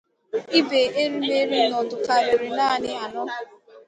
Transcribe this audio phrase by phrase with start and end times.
[0.57, 3.23] igbe erimeri noduul karịrị narị anọ